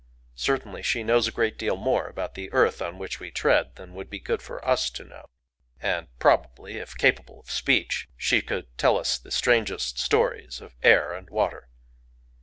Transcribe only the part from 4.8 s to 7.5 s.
to know; and probably, if capable